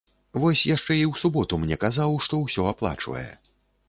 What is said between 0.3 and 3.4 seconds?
Вось яшчэ і ў суботу мне казаў, што ўсё аплачвае.